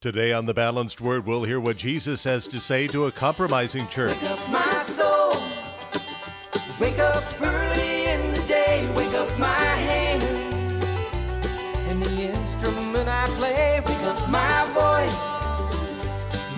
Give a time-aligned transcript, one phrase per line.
[0.00, 3.86] Today on The Balanced Word, we'll hear what Jesus has to say to a compromising
[3.88, 4.14] church.
[4.14, 5.34] Wake up my soul.
[6.80, 8.90] Wake up early in the day.
[8.96, 10.22] Wake up my hand.
[11.90, 13.82] And the instrument I play.
[13.86, 15.20] Wake up my voice.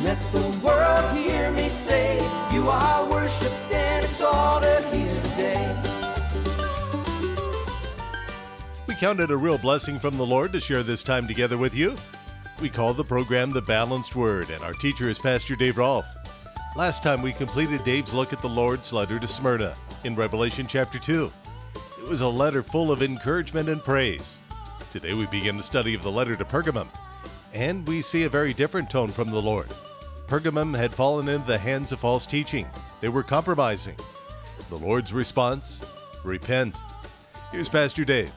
[0.04, 2.18] Let the world hear me say,
[2.52, 5.82] You are worshiped and exalted here today.
[8.86, 11.74] We count it a real blessing from the Lord to share this time together with
[11.74, 11.96] you.
[12.62, 16.06] We call the program The Balanced Word, and our teacher is Pastor Dave Rolfe.
[16.76, 21.00] Last time we completed Dave's look at the Lord's letter to Smyrna in Revelation chapter
[21.00, 21.32] 2.
[21.98, 24.38] It was a letter full of encouragement and praise.
[24.92, 26.86] Today we begin the study of the letter to Pergamum,
[27.52, 29.74] and we see a very different tone from the Lord.
[30.28, 32.68] Pergamum had fallen into the hands of false teaching,
[33.00, 33.96] they were compromising.
[34.68, 35.80] The Lord's response
[36.22, 36.76] repent.
[37.50, 38.30] Here's Pastor Dave.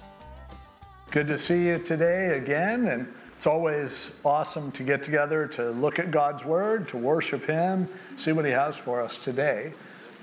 [1.11, 3.13] Good to see you today again, and
[3.45, 8.31] it's always awesome to get together to look at God's Word, to worship Him, see
[8.31, 9.72] what He has for us today.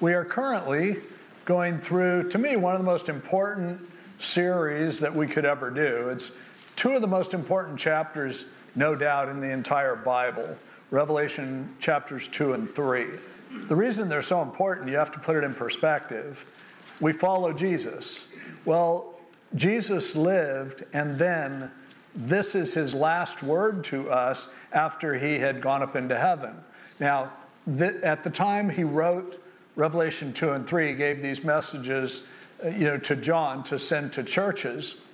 [0.00, 0.96] We are currently
[1.44, 3.80] going through, to me, one of the most important
[4.18, 6.08] series that we could ever do.
[6.08, 6.32] It's
[6.74, 10.58] two of the most important chapters, no doubt, in the entire Bible
[10.90, 13.06] Revelation chapters 2 and 3.
[13.68, 16.44] The reason they're so important, you have to put it in perspective.
[16.98, 18.34] We follow Jesus.
[18.64, 19.14] Well,
[19.54, 21.70] Jesus lived, and then
[22.14, 26.54] this is his last word to us after he had gone up into heaven.
[27.00, 27.32] Now,
[27.66, 29.42] th- at the time he wrote
[29.76, 32.30] Revelation 2 and 3, he gave these messages
[32.62, 35.06] uh, you know, to John to send to churches.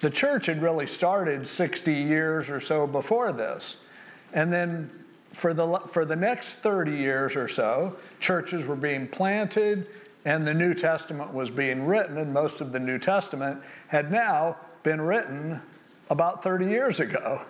[0.00, 3.86] The church had really started 60 years or so before this.
[4.34, 4.90] And then
[5.32, 9.88] for the, for the next 30 years or so, churches were being planted
[10.24, 14.56] and the New Testament was being written, and most of the New Testament had now
[14.82, 15.60] been written
[16.10, 17.42] about 30 years ago.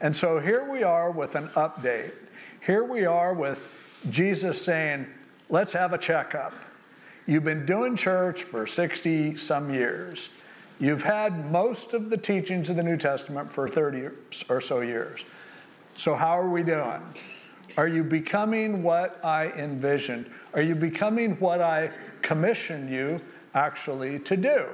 [0.00, 2.12] And so here we are with an update.
[2.64, 5.06] Here we are with Jesus saying,
[5.48, 6.52] let's have a checkup.
[7.26, 10.30] You've been doing church for 60 some years.
[10.80, 14.08] You've had most of the teachings of the New Testament for 30
[14.48, 15.24] or so years.
[15.96, 17.00] So, how are we doing?
[17.76, 20.28] Are you becoming what I envisioned?
[20.54, 21.90] Are you becoming what I
[22.20, 23.20] commissioned you
[23.54, 24.66] actually to do?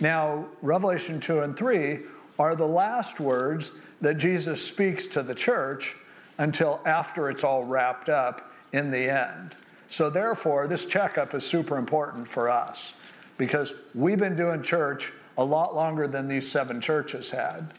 [0.00, 2.00] Now, Revelation 2 and 3
[2.40, 5.94] are the last words that Jesus speaks to the church
[6.38, 9.54] until after it's all wrapped up in the end.
[9.90, 12.94] So, therefore, this checkup is super important for us
[13.36, 17.74] because we've been doing church a lot longer than these seven churches had.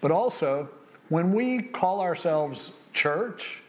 [0.00, 0.70] But also,
[1.10, 3.60] when we call ourselves church,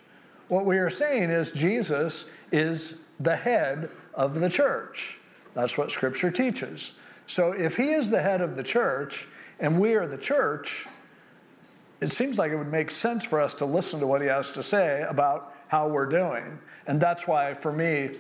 [0.48, 5.20] what we are saying is Jesus is the head of the church.
[5.56, 7.02] That's what Scripture teaches.
[7.26, 9.28] So if He is the head of the church
[9.60, 10.88] and we are the church,
[12.00, 14.52] it seems like it would make sense for us to listen to what He has
[14.52, 16.60] to say about how we're doing.
[16.86, 18.12] And that's why, for me,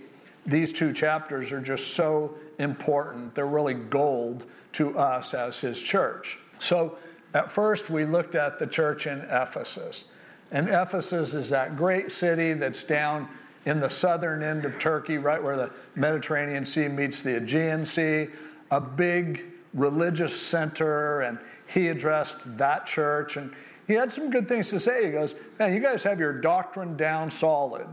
[0.45, 3.35] these two chapters are just so important.
[3.35, 6.39] They're really gold to us as His church.
[6.59, 6.97] So
[7.33, 10.13] at first, we looked at the church in Ephesus.
[10.51, 13.27] And Ephesus is that great city that's down
[13.65, 18.29] in the southern end of Turkey, right where the Mediterranean Sea meets the Aegean Sea,
[18.71, 19.43] a big
[19.77, 21.21] religious center.
[21.21, 23.37] And he addressed that church.
[23.37, 23.53] And
[23.87, 25.05] he had some good things to say.
[25.05, 27.87] He goes, Man, you guys have your doctrine down solid.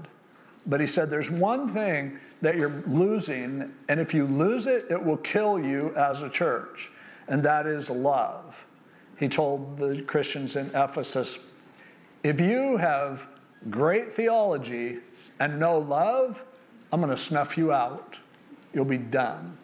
[0.67, 5.03] But he said, There's one thing that you're losing, and if you lose it, it
[5.03, 6.91] will kill you as a church,
[7.27, 8.66] and that is love.
[9.19, 11.51] He told the Christians in Ephesus,
[12.22, 13.28] if you have
[13.71, 14.99] great theology
[15.41, 16.45] and no love,
[16.93, 18.19] I'm going to snuff you out.
[18.75, 19.56] You'll be done.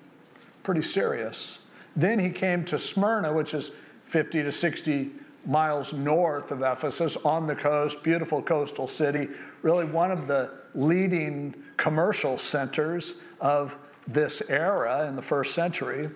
[0.62, 1.59] Pretty serious.
[2.00, 5.10] Then he came to Smyrna, which is 50 to 60
[5.44, 9.28] miles north of Ephesus on the coast, beautiful coastal city,
[9.62, 13.76] really one of the leading commercial centers of
[14.08, 16.08] this era in the first century.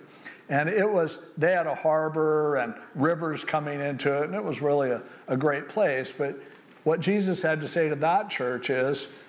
[0.49, 4.61] And it was, they had a harbor and rivers coming into it, and it was
[4.61, 6.11] really a, a great place.
[6.11, 6.39] But
[6.83, 9.19] what Jesus had to say to that church is,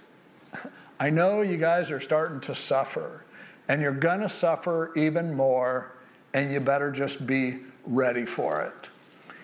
[0.98, 3.24] I know you guys are starting to suffer,
[3.68, 5.92] and you're going to suffer even more,
[6.36, 8.90] and you better just be ready for it.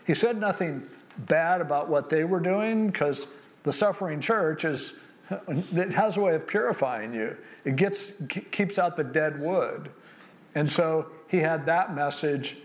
[0.06, 0.86] He said nothing
[1.16, 5.02] bad about what they were doing because the suffering church is
[5.48, 7.34] it has a way of purifying you.
[7.64, 9.90] It gets keeps out the dead wood.
[10.54, 12.58] And so he had that message,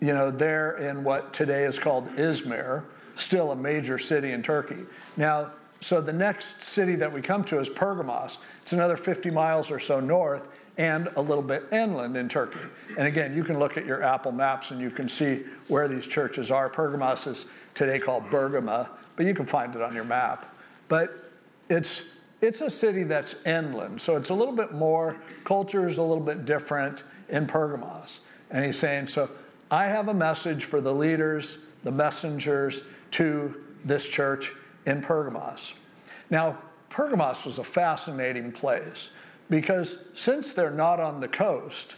[0.00, 2.84] you know, there in what today is called Izmir,
[3.16, 4.78] still a major city in Turkey.
[5.18, 5.50] Now,
[5.80, 8.38] so the next city that we come to is Pergamos.
[8.62, 10.48] It's another 50 miles or so north,
[10.78, 12.60] and a little bit inland in Turkey.
[12.96, 16.06] And again, you can look at your Apple Maps and you can see where these
[16.06, 16.68] churches are.
[16.68, 20.54] Pergamos is today called Bergama, but you can find it on your map.
[20.88, 21.10] But
[21.68, 26.02] it's it's a city that's inland, so it's a little bit more, culture is a
[26.02, 28.28] little bit different in Pergamos.
[28.52, 29.28] And he's saying, So
[29.72, 34.52] I have a message for the leaders, the messengers to this church
[34.86, 35.80] in Pergamos.
[36.30, 36.58] Now,
[36.90, 39.12] Pergamos was a fascinating place
[39.50, 41.96] because since they're not on the coast,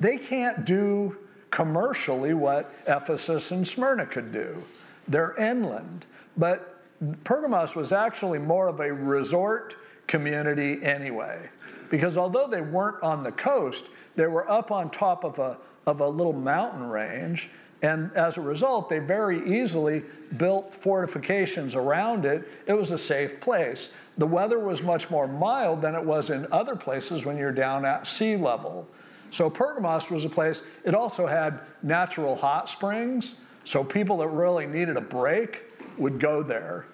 [0.00, 1.16] they can't do
[1.50, 4.62] commercially what Ephesus and Smyrna could do.
[5.06, 6.06] They're inland.
[6.36, 6.80] But
[7.24, 9.76] Pergamos was actually more of a resort
[10.06, 11.50] community anyway.
[11.90, 16.00] Because although they weren't on the coast, they were up on top of a, of
[16.00, 17.50] a little mountain range.
[17.82, 20.04] And as a result, they very easily
[20.36, 22.48] built fortifications around it.
[22.66, 23.92] It was a safe place.
[24.18, 27.84] The weather was much more mild than it was in other places when you're down
[27.84, 28.86] at sea level.
[29.30, 33.40] So Pergamos was a place, it also had natural hot springs.
[33.64, 35.64] So people that really needed a break
[35.96, 36.84] would go there.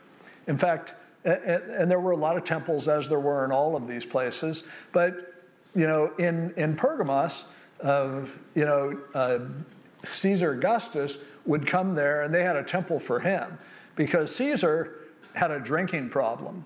[0.46, 0.94] In fact,
[1.24, 4.70] and there were a lot of temples as there were in all of these places.
[4.92, 5.34] But,
[5.74, 7.52] you know, in, in Pergamos,
[7.82, 8.20] uh,
[8.54, 9.40] you know, uh,
[10.04, 13.58] Caesar Augustus would come there and they had a temple for him
[13.96, 14.94] because Caesar
[15.34, 16.64] had a drinking problem.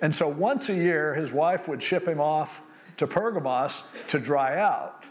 [0.00, 2.62] And so once a year, his wife would ship him off
[2.96, 5.06] to Pergamos to dry out.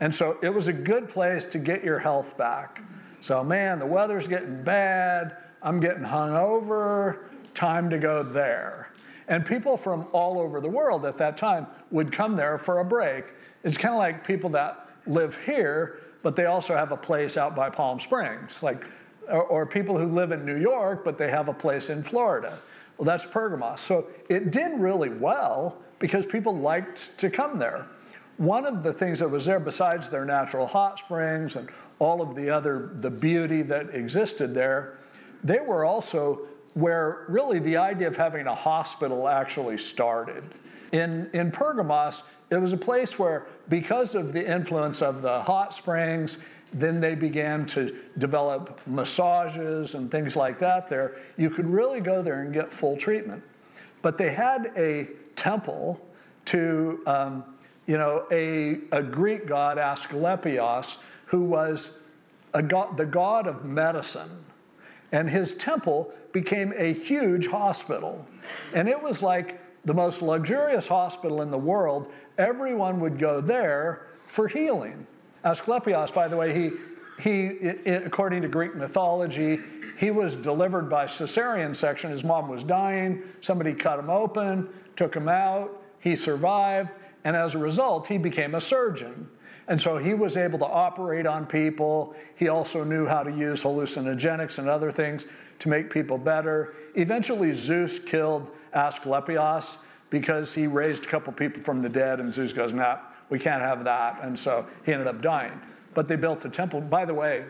[0.00, 2.82] And so it was a good place to get your health back.
[3.20, 5.36] So, man, the weather's getting bad.
[5.62, 7.18] I'm getting hungover.
[7.54, 8.90] Time to go there.
[9.28, 12.84] And people from all over the world at that time would come there for a
[12.84, 13.24] break.
[13.62, 17.54] It's kind of like people that live here, but they also have a place out
[17.54, 18.88] by Palm Springs, like,
[19.28, 22.58] or, or people who live in New York, but they have a place in Florida.
[22.96, 23.80] Well, that's Pergamos.
[23.80, 27.86] So it did really well because people liked to come there.
[28.36, 31.68] One of the things that was there, besides their natural hot springs and
[31.98, 34.98] all of the other the beauty that existed there,
[35.44, 40.42] they were also where really the idea of having a hospital actually started.
[40.90, 42.24] In, in Pergamos,
[42.54, 47.14] it was a place where, because of the influence of the hot springs, then they
[47.14, 51.16] began to develop massages and things like that there.
[51.36, 53.42] You could really go there and get full treatment.
[54.02, 56.04] But they had a temple
[56.46, 57.44] to, um,
[57.86, 62.02] you know, a, a Greek god, Asclepios, who was
[62.68, 64.44] god, the god of medicine.
[65.12, 68.26] And his temple became a huge hospital.
[68.74, 72.12] And it was like the most luxurious hospital in the world.
[72.38, 75.06] Everyone would go there for healing.
[75.44, 76.70] Asclepios, by the way, he,
[77.20, 79.60] he it, according to Greek mythology,
[79.96, 82.10] he was delivered by cesarean section.
[82.10, 83.22] His mom was dying.
[83.40, 85.82] Somebody cut him open, took him out.
[86.00, 86.90] He survived.
[87.24, 89.28] And as a result, he became a surgeon.
[89.66, 92.14] And so he was able to operate on people.
[92.36, 95.26] He also knew how to use hallucinogenics and other things
[95.60, 96.74] to make people better.
[96.94, 99.78] Eventually, Zeus killed Asclepios
[100.14, 102.98] because he raised a couple people from the dead, and Zeus goes, nah,
[103.30, 104.20] we can't have that.
[104.22, 105.60] And so he ended up dying.
[105.92, 106.80] But they built a temple.
[106.80, 107.46] By the way,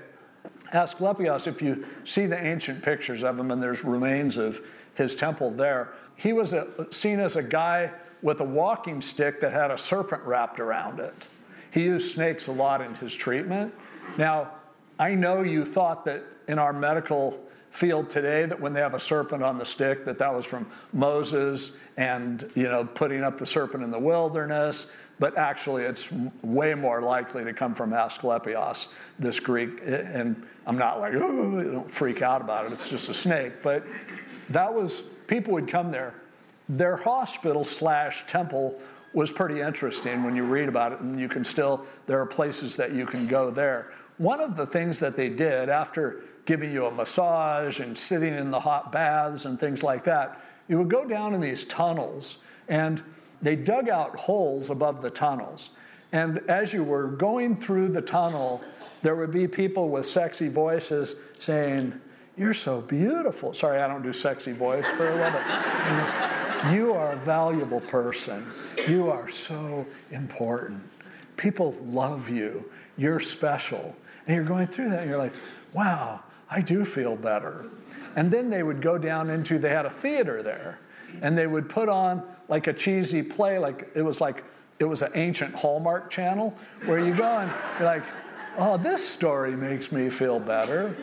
[0.73, 4.63] Asclepios, if you see the ancient pictures of him, and there's remains of
[4.95, 7.91] his temple there, he was a, seen as a guy
[8.23, 11.29] with a walking stick that had a serpent wrapped around it.
[11.71, 13.75] He used snakes a lot in his treatment.
[14.17, 14.53] Now,
[14.99, 19.01] I know you thought that in our medical field today that when they have a
[19.01, 23.45] serpent on the stick that that was from Moses and you know putting up the
[23.45, 24.93] serpent in the wilderness.
[25.19, 31.01] But actually it's way more likely to come from Asclepios this Greek and I'm not
[31.01, 32.73] like oh don't freak out about it.
[32.73, 33.55] It's just a snake.
[33.61, 33.85] But
[34.51, 36.15] that was people would come there.
[36.69, 38.81] Their hospital slash temple
[39.13, 42.77] was pretty interesting when you read about it, and you can still, there are places
[42.77, 43.91] that you can go there.
[44.19, 48.51] One of the things that they did after giving you a massage and sitting in
[48.51, 53.03] the hot baths and things like that, you would go down in these tunnels, and
[53.43, 55.79] they dug out holes above the tunnels.
[56.13, 58.63] And as you were going through the tunnel,
[59.03, 62.01] there would be people with sexy voices saying,
[62.37, 63.53] You're so beautiful.
[63.53, 68.47] Sorry, I don't do sexy voice very well, but you are a valuable person.
[68.89, 70.83] You are so important.
[71.37, 72.71] People love you.
[72.97, 73.97] You're special.
[74.27, 75.35] And you're going through that, and you're like,
[75.75, 76.23] wow,
[76.55, 77.67] I do feel better.
[78.15, 80.79] And then they would go down into, they had a theater there,
[81.21, 84.45] and they would put on like a cheesy play, like it was like,
[84.79, 88.05] it was an ancient Hallmark channel where you go and you're like,
[88.57, 90.97] oh, this story makes me feel better.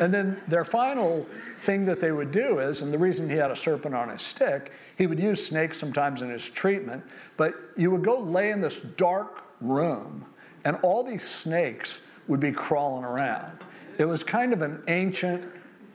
[0.00, 1.28] And then their final
[1.58, 4.22] thing that they would do is, and the reason he had a serpent on his
[4.22, 7.04] stick, he would use snakes sometimes in his treatment,
[7.36, 10.24] but you would go lay in this dark room,
[10.64, 13.58] and all these snakes would be crawling around.
[13.98, 15.44] It was kind of an ancient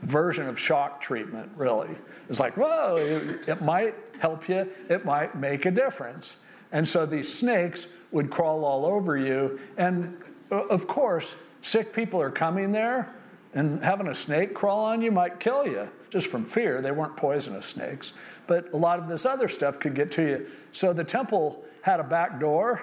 [0.01, 1.89] version of shock treatment, really.
[2.29, 6.37] It's like, whoa, it, it might help you, it might make a difference.
[6.71, 9.59] And so these snakes would crawl all over you.
[9.77, 10.17] And
[10.51, 13.13] of course, sick people are coming there,
[13.53, 16.81] and having a snake crawl on you might kill you just from fear.
[16.81, 18.13] They weren't poisonous snakes.
[18.47, 20.47] But a lot of this other stuff could get to you.
[20.71, 22.81] So the temple had a back door,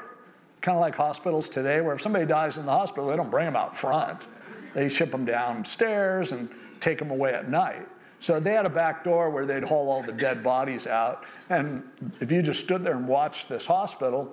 [0.61, 3.47] kind of like hospitals today, where if somebody dies in the hospital, they don't bring
[3.47, 4.27] them out front.
[4.75, 6.49] They ship them downstairs and
[6.81, 7.87] take them away at night.
[8.19, 11.25] So they had a back door where they'd haul all the dead bodies out.
[11.49, 11.83] And
[12.21, 14.33] if you just stood there and watched this hospital,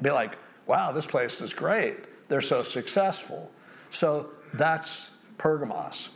[0.00, 1.96] be like, wow, this place is great.
[2.28, 3.50] They're so successful.
[3.90, 6.10] So that's Pergamos.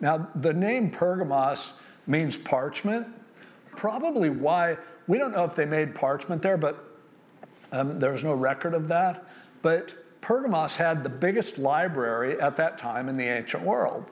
[0.00, 3.06] Now, the name Pergamos means parchment.
[3.74, 6.84] Probably why, we don't know if they made parchment there, but
[7.72, 9.24] um, there's no record of that.
[9.62, 14.10] But Pergamos had the biggest library at that time in the ancient world.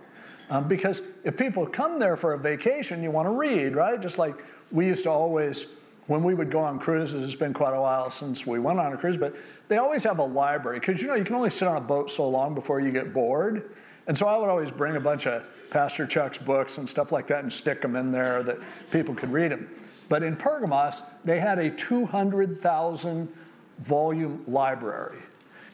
[0.51, 3.99] Um, because if people come there for a vacation, you want to read, right?
[3.99, 4.35] Just like
[4.71, 5.73] we used to always,
[6.09, 8.93] when we would go on cruises, it's been quite a while since we went on
[8.93, 9.35] a cruise, but
[9.69, 12.11] they always have a library because you know you can only sit on a boat
[12.11, 13.71] so long before you get bored.
[14.07, 17.27] And so I would always bring a bunch of Pastor Chuck's books and stuff like
[17.29, 18.59] that and stick them in there that
[18.91, 19.71] people could read them.
[20.11, 23.33] But in Pergamos, they had a 200,000
[23.79, 25.17] volume library.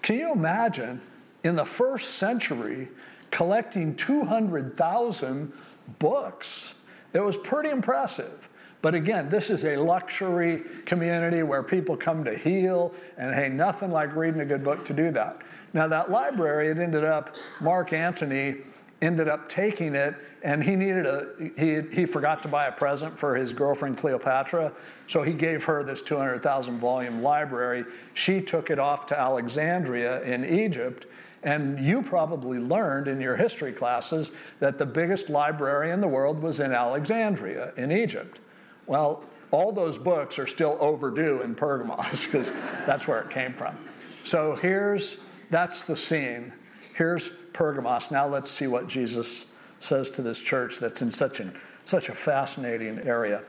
[0.08, 1.02] Can you imagine
[1.44, 2.88] in the first century
[3.30, 5.52] collecting 200,000
[5.98, 6.78] books.
[7.12, 8.48] It was pretty impressive.
[8.80, 13.90] But again, this is a luxury community where people come to heal, and hey, nothing
[13.90, 15.42] like reading a good book to do that.
[15.74, 18.56] Now, that library, it ended up, Mark Antony
[19.00, 23.16] ended up taking it, and he needed a, he, he forgot to buy a present
[23.16, 24.72] for his girlfriend Cleopatra,
[25.06, 27.84] so he gave her this 200,000 volume library.
[28.14, 31.06] She took it off to Alexandria in Egypt,
[31.44, 36.42] and you probably learned in your history classes that the biggest library in the world
[36.42, 38.40] was in Alexandria in Egypt.
[38.86, 42.50] Well, all those books are still overdue in Pergamos because
[42.86, 43.76] that's where it came from.
[44.24, 46.52] So here's that's the scene.
[46.94, 48.10] Here's Pergamos.
[48.10, 52.12] Now let's see what Jesus says to this church that's in such an such a
[52.12, 53.42] fascinating area.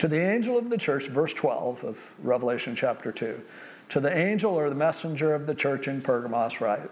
[0.00, 3.40] To the angel of the church, verse 12 of Revelation chapter 2.
[3.88, 6.90] To the angel or the messenger of the church in Pergamos, write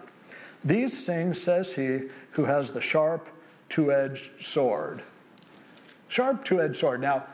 [0.65, 3.29] these things says he who has the sharp,
[3.69, 5.03] two edged sword.
[6.07, 7.01] Sharp, two edged sword.
[7.01, 7.25] Now,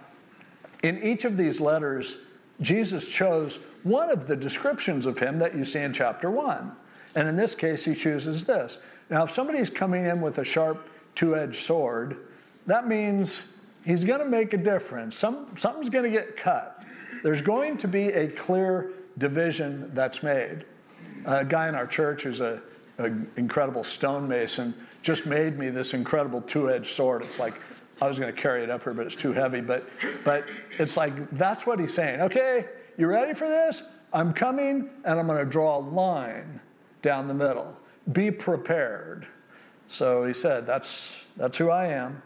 [0.84, 2.26] in each of these letters,
[2.60, 6.74] Jesus chose one of the descriptions of him that you see in chapter 1.
[7.16, 8.86] And in this case, he chooses this.
[9.12, 12.18] Now, if somebody's coming in with a sharp, two edged sword,
[12.66, 13.54] that means
[13.84, 15.18] he's going to make a difference.
[15.18, 16.86] Some, something's going to get cut.
[17.22, 20.64] There's going to be a clear division that's made.
[21.26, 22.62] A guy in our church who's an
[23.36, 27.22] incredible stonemason, just made me this incredible two-edged sword.
[27.24, 27.56] It's like
[28.02, 29.60] I was going to carry it up here, but it's too heavy.
[29.60, 29.88] But,
[30.24, 30.46] but
[30.80, 32.22] it's like that's what he's saying.
[32.22, 32.66] Okay,
[32.98, 33.92] you ready for this?
[34.14, 36.62] I'm coming, and I'm going to draw a line
[37.02, 37.78] down the middle.
[38.10, 39.28] Be prepared.
[39.88, 42.22] So he said, "That's that's who I am.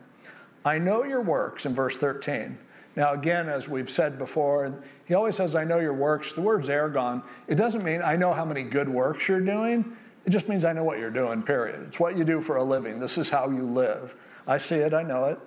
[0.64, 2.60] I know your works." In verse 13.
[2.96, 4.74] Now, again, as we've said before,
[5.06, 6.34] he always says, I know your works.
[6.34, 7.24] The word's ergon.
[7.48, 9.98] It doesn't mean I know how many good works you're doing.
[10.26, 11.84] It just means I know what you're doing, period.
[11.88, 13.00] It's what you do for a living.
[13.00, 14.16] This is how you live.
[14.48, 15.40] I see it, I know it.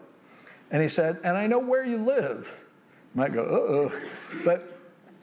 [0.70, 2.64] And he said, and I know where you live.
[3.14, 4.00] You might go, uh oh.
[4.44, 4.78] But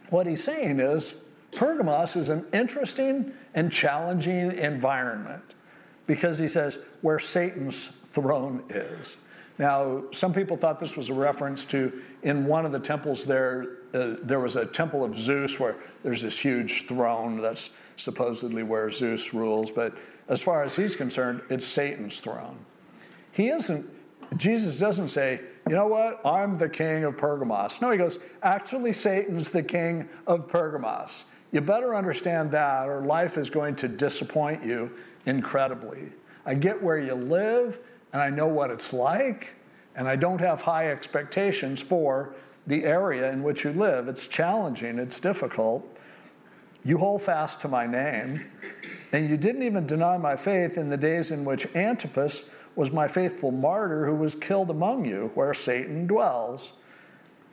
[0.10, 1.25] what he's saying is,
[1.56, 5.56] Pergamos is an interesting and challenging environment
[6.08, 9.18] because he says, where Satan's throne is.
[9.58, 13.78] Now, some people thought this was a reference to in one of the temples there,
[13.94, 18.92] uh, there was a temple of Zeus where there's this huge throne that's supposedly where
[18.92, 19.72] Zeus rules.
[19.72, 19.94] But
[20.28, 22.58] as far as he's concerned, it's Satan's throne.
[23.32, 23.86] He isn't,
[24.36, 27.82] Jesus doesn't say, you know what, I'm the king of Pergamos.
[27.82, 31.26] No, he goes, actually, Satan's the king of Pergamos.
[31.52, 36.10] You better understand that, or life is going to disappoint you incredibly.
[36.46, 37.80] I get where you live
[38.14, 39.56] and I know what it's like,
[39.94, 42.34] and I don't have high expectations for
[42.66, 44.08] the area in which you live.
[44.08, 45.86] It's challenging, it's difficult.
[46.86, 48.46] You hold fast to my name,
[49.12, 53.08] and you didn't even deny my faith in the days in which Antipas was my
[53.08, 56.78] faithful martyr who was killed among you, where Satan dwells.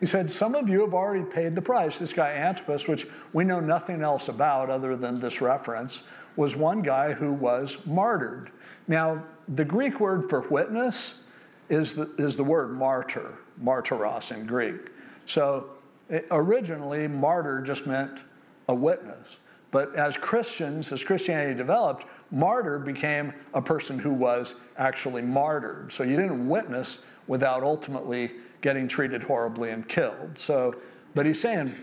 [0.02, 2.00] He said, Some of you have already paid the price.
[2.00, 6.82] This guy Antipas, which we know nothing else about other than this reference, was one
[6.82, 8.50] guy who was martyred.
[8.88, 11.22] Now, the Greek word for witness
[11.68, 14.90] is the, is the word martyr, martyros in Greek.
[15.24, 15.70] So
[16.08, 18.24] it, originally, martyr just meant
[18.68, 19.38] a witness.
[19.70, 25.92] But as Christians, as Christianity developed, martyr became a person who was actually martyred.
[25.92, 28.32] So you didn't witness without ultimately
[28.62, 30.38] getting treated horribly and killed.
[30.38, 30.72] So,
[31.14, 31.74] but he's saying,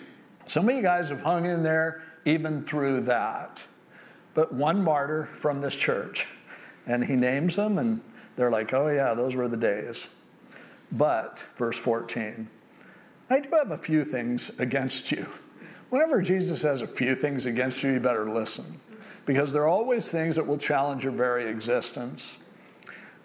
[0.47, 3.63] some of you guys have hung in there even through that.
[4.33, 6.27] But one martyr from this church,
[6.87, 8.01] and he names them, and
[8.35, 10.19] they're like, oh, yeah, those were the days.
[10.91, 12.49] But, verse 14,
[13.29, 15.27] I do have a few things against you.
[15.89, 18.79] Whenever Jesus has a few things against you, you better listen
[19.25, 22.43] because there are always things that will challenge your very existence.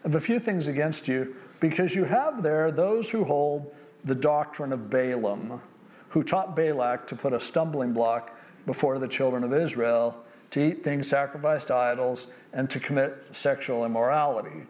[0.05, 4.73] Have a few things against you because you have there those who hold the doctrine
[4.73, 5.63] of Balaam,
[6.11, 10.85] who taught Balak to put a stumbling block before the children of Israel to eat
[10.85, 14.67] things sacrificed to idols and to commit sexual immorality.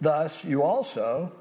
[0.00, 1.32] Thus, you also,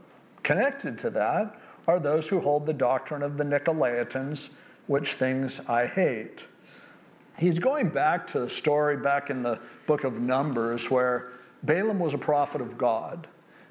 [0.43, 4.55] connected to that, are those who hold the doctrine of the Nicolaitans
[4.87, 6.47] which things I hate.
[7.39, 11.31] He's going back to the story back in the book of Numbers where
[11.63, 13.27] Balaam was a prophet of God,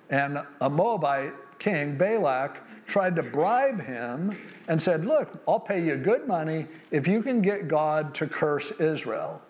[0.09, 5.97] and a Moabite king, Balak, tried to bribe him and said, Look, I'll pay you
[5.97, 9.41] good money if you can get God to curse Israel.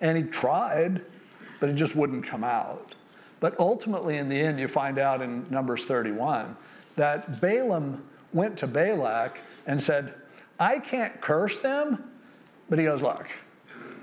[0.00, 1.02] And he tried,
[1.60, 2.96] but it just wouldn't come out.
[3.40, 6.56] But ultimately, in the end, you find out in Numbers 31
[6.96, 10.14] that Balaam went to Balak and said,
[10.60, 12.10] I can't curse them.
[12.68, 13.28] But he goes, Look,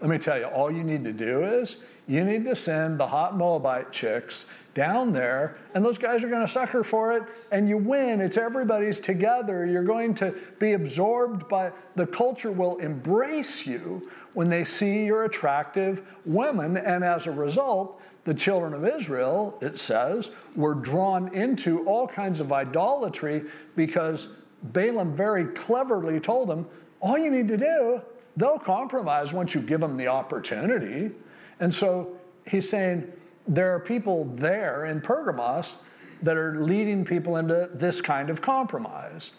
[0.01, 3.05] let me tell you, all you need to do is you need to send the
[3.05, 7.69] hot Moabite chicks down there, and those guys are going to sucker for it, and
[7.69, 8.19] you win.
[8.19, 9.65] It's everybody's together.
[9.65, 15.25] You're going to be absorbed by the culture, will embrace you when they see your
[15.25, 21.85] attractive women, and as a result, the children of Israel, it says, were drawn into
[21.85, 23.43] all kinds of idolatry
[23.75, 26.67] because Balaam very cleverly told them,
[27.01, 28.01] all you need to do,
[28.35, 31.11] they'll compromise once you give them the opportunity.
[31.59, 33.11] And so he's saying
[33.47, 35.83] there are people there in Pergamos
[36.21, 39.31] that are leading people into this kind of compromise.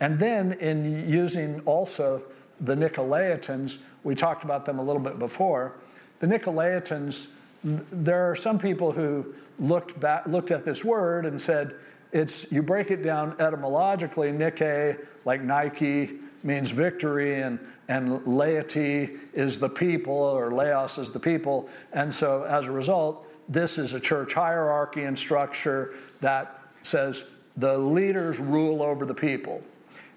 [0.00, 2.22] And then in using also
[2.60, 5.74] the Nicolaitans, we talked about them a little bit before.
[6.20, 11.74] The Nicolaitans, there are some people who looked back, looked at this word and said,
[12.12, 19.60] it's you break it down etymologically, Nike, like Nike, means victory, and, and laity is
[19.60, 21.68] the people, or laos is the people.
[21.92, 27.76] And so as a result, this is a church hierarchy and structure that says the
[27.78, 29.62] leaders rule over the people.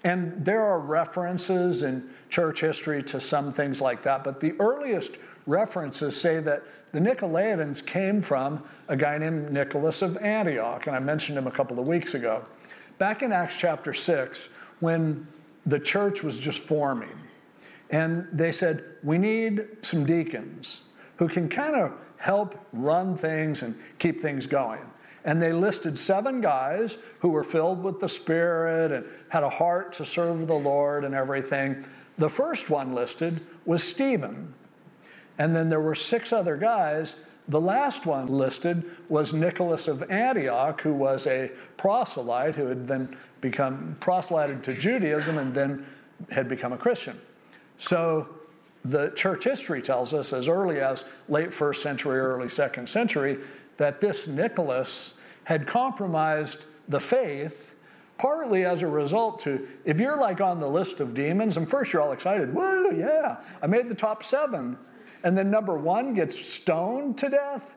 [0.04, 5.18] And there are references in church history to some things like that, but the earliest
[5.46, 10.98] references say that the Nicolaitans came from a guy named Nicholas of Antioch, and I
[10.98, 12.44] mentioned him a couple of weeks ago.
[12.98, 14.48] Back in Acts chapter 6,
[14.80, 15.26] when
[15.66, 17.16] the church was just forming,
[17.90, 23.74] and they said, We need some deacons who can kind of help run things and
[23.98, 24.80] keep things going.
[25.24, 29.92] And they listed seven guys who were filled with the Spirit and had a heart
[29.94, 31.84] to serve the Lord and everything.
[32.18, 34.54] The first one listed was Stephen.
[35.38, 37.16] And then there were six other guys.
[37.48, 43.16] The last one listed was Nicholas of Antioch, who was a proselyte who had then
[43.40, 45.84] become proselyted to Judaism and then
[46.30, 47.18] had become a Christian.
[47.78, 48.28] So
[48.84, 53.38] the church history tells us as early as late first century, early second century,
[53.76, 57.74] that this Nicholas had compromised the faith
[58.18, 61.92] partly as a result to if you're like on the list of demons and first
[61.92, 64.76] you're all excited whoa yeah i made the top seven
[65.24, 67.74] and then number one gets stoned to death,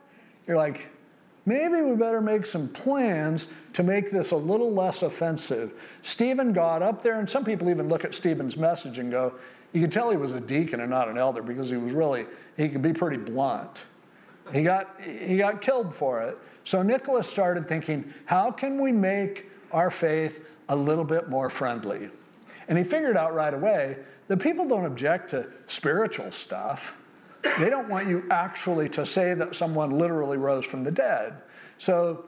[0.48, 0.90] you're like,
[1.46, 5.74] maybe we better make some plans to make this a little less offensive.
[6.02, 9.36] Stephen got up there, and some people even look at Stephen's message and go,
[9.74, 12.26] you can tell he was a deacon and not an elder because he was really,
[12.56, 13.84] he could be pretty blunt.
[14.54, 16.38] He got, he got killed for it.
[16.64, 22.10] So Nicholas started thinking, how can we make our faith a little bit more friendly?
[22.68, 26.98] And he figured out right away that people don't object to spiritual stuff.
[27.60, 31.36] They don't want you actually to say that someone literally rose from the dead.
[31.78, 32.26] So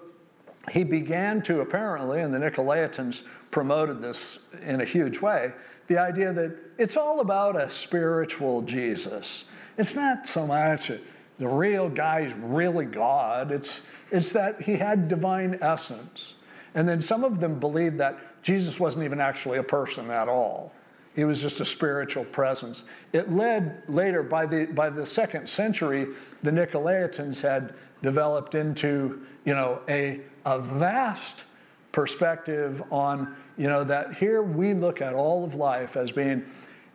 [0.72, 5.54] he began to apparently, and the Nicolaitans promoted this in a huge way,
[5.88, 9.52] the idea that it's all about a spiritual Jesus.
[9.78, 10.92] It's not so much
[11.38, 16.36] the real guy is really God, it's, it's that he had divine essence.
[16.74, 20.74] And then some of them believed that Jesus wasn't even actually a person at all.
[21.18, 22.84] He was just a spiritual presence.
[23.12, 26.10] It led later, by the, by the second century,
[26.44, 31.46] the Nicolaitans had developed into, you know, a, a vast
[31.92, 36.46] perspective on, you know, that here we look at all of life as being,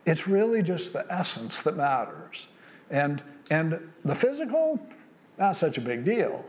[0.05, 2.47] it's really just the essence that matters.
[2.89, 4.79] And, and the physical,
[5.37, 6.45] not such a big deal.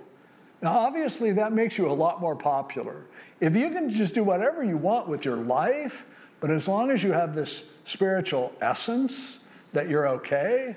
[0.62, 3.02] Now, obviously, that makes you a lot more popular.
[3.40, 6.06] If you can just do whatever you want with your life,
[6.44, 10.76] but as long as you have this spiritual essence that you're okay,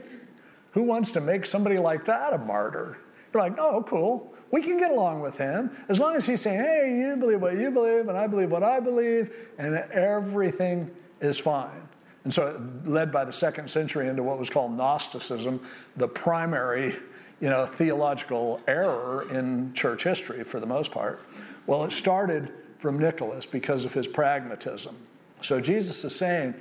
[0.71, 2.97] who wants to make somebody like that a martyr?
[3.33, 4.33] You're like, oh, cool.
[4.49, 7.57] We can get along with him as long as he's saying, hey, you believe what
[7.57, 11.85] you believe, and I believe what I believe, and everything is fine.
[12.23, 15.59] And so it led by the second century into what was called Gnosticism,
[15.97, 16.95] the primary
[17.41, 21.19] you know, theological error in church history for the most part.
[21.65, 24.95] Well, it started from Nicholas because of his pragmatism.
[25.41, 26.55] So Jesus is saying,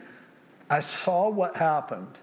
[0.69, 2.21] I saw what happened.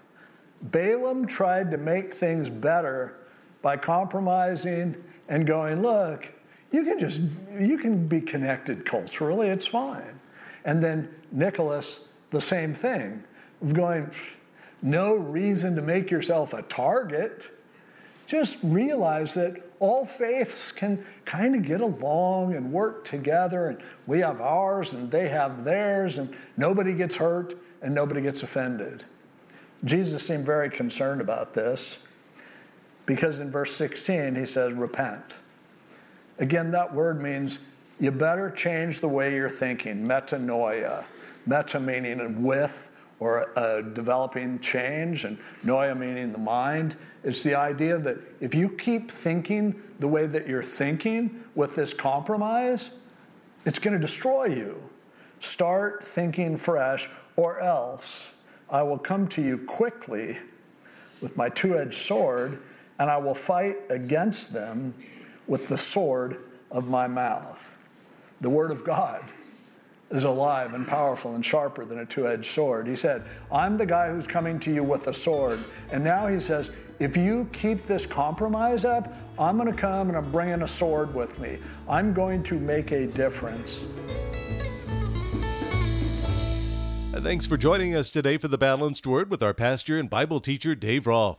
[0.62, 3.16] Balaam tried to make things better
[3.62, 6.32] by compromising and going, look,
[6.70, 7.22] you can just
[7.58, 10.20] you can be connected culturally, it's fine.
[10.64, 13.22] And then Nicholas, the same thing,
[13.72, 14.10] going,
[14.82, 17.50] no reason to make yourself a target.
[18.34, 24.18] Just realize that all faiths can kind of get along and work together, and we
[24.22, 29.04] have ours and they have theirs, and nobody gets hurt and nobody gets offended.
[29.84, 32.08] Jesus seemed very concerned about this
[33.06, 35.38] because in verse 16 he says, Repent.
[36.40, 37.64] Again, that word means
[38.00, 41.04] you better change the way you're thinking, metanoia.
[41.46, 42.90] Meta meaning with
[43.24, 46.94] or developing change, and noia meaning the mind.
[47.22, 51.94] It's the idea that if you keep thinking the way that you're thinking with this
[51.94, 52.98] compromise,
[53.64, 54.82] it's going to destroy you.
[55.40, 58.36] Start thinking fresh, or else
[58.68, 60.36] I will come to you quickly
[61.22, 62.60] with my two edged sword,
[62.98, 64.94] and I will fight against them
[65.46, 67.88] with the sword of my mouth.
[68.42, 69.22] The Word of God
[70.14, 72.86] is alive and powerful and sharper than a two edged sword.
[72.86, 75.58] He said, I'm the guy who's coming to you with a sword.
[75.90, 80.16] And now he says, if you keep this compromise up, I'm going to come and
[80.16, 81.58] I'm bringing a sword with me.
[81.88, 83.88] I'm going to make a difference.
[87.12, 90.76] Thanks for joining us today for the Balanced Word with our pastor and Bible teacher,
[90.76, 91.38] Dave Rolfe.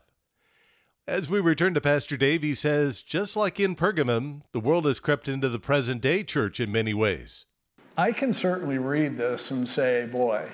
[1.08, 5.00] As we return to Pastor Dave, he says, just like in Pergamum, the world has
[5.00, 7.46] crept into the present day church in many ways.
[7.98, 10.48] I can certainly read this and say, boy,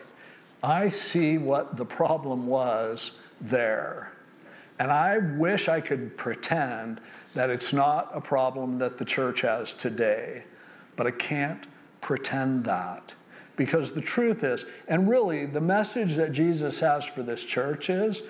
[0.63, 4.13] I see what the problem was there.
[4.79, 7.01] And I wish I could pretend
[7.33, 10.45] that it's not a problem that the church has today,
[10.95, 11.67] but I can't
[11.99, 13.13] pretend that.
[13.57, 18.23] Because the truth is, and really the message that Jesus has for this church is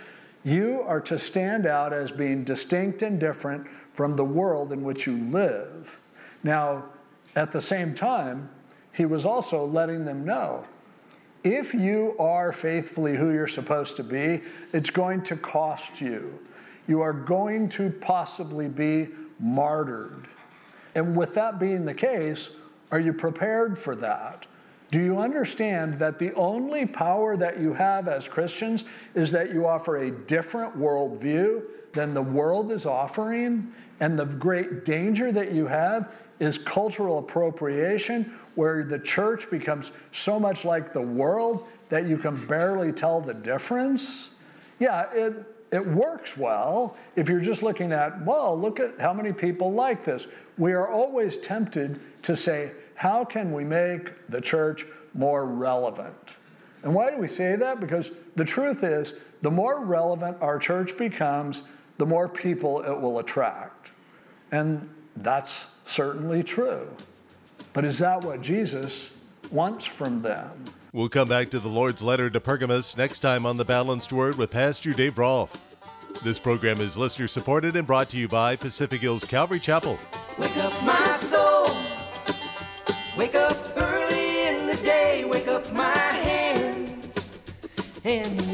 [0.48, 5.06] you are to stand out as being distinct and different from the world in which
[5.06, 6.00] you live.
[6.42, 6.86] Now,
[7.36, 8.50] at the same time,
[8.94, 10.66] he was also letting them know
[11.44, 14.42] if you are faithfully who you're supposed to be,
[14.74, 16.40] it's going to cost you.
[16.88, 20.28] You are going to possibly be martyred.
[20.96, 22.58] And with that being the case,
[22.90, 24.48] Are you prepared for that?
[24.90, 29.68] Do you understand that the only power that you have as Christians is that you
[29.68, 33.74] offer a different worldview than the world is offering?
[34.00, 40.40] And the great danger that you have is cultural appropriation, where the church becomes so
[40.40, 44.38] much like the world that you can barely tell the difference.
[44.80, 45.34] Yeah, it,
[45.72, 50.04] it works well if you're just looking at, well, look at how many people like
[50.04, 50.28] this.
[50.58, 56.36] We are always tempted to say, how can we make the church more relevant?
[56.82, 57.80] And why do we say that?
[57.80, 63.20] Because the truth is, the more relevant our church becomes, the more people it will
[63.20, 63.92] attract.
[64.52, 66.90] And that's certainly true.
[67.72, 69.16] But is that what Jesus
[69.52, 70.66] wants from them?
[70.92, 74.36] We'll come back to the Lord's letter to Pergamos next time on The Balanced Word
[74.36, 75.56] with Pastor Dave Rolfe.
[76.24, 80.00] This program is listener supported and brought to you by Pacific Hills Calvary Chapel.
[80.40, 81.87] Wake up my soul.
[83.18, 85.26] Wake up early in the day.
[85.26, 87.16] Wake up my hands.
[88.04, 88.47] And